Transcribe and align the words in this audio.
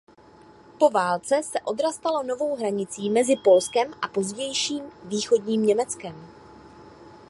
Po 0.79 0.89
válce 0.89 1.43
se 1.43 1.59
Odra 1.61 1.91
stala 1.91 2.23
novou 2.23 2.55
hranicí 2.55 3.09
mezi 3.09 3.35
Polskem 3.43 3.93
a 4.01 4.07
pozdějším 4.07 4.83
východním 5.05 5.63
Německem. 5.63 6.27